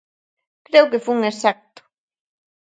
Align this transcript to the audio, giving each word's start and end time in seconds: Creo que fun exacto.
Creo 0.67 0.89
que 0.91 1.03
fun 1.05 1.19
exacto. 1.31 1.81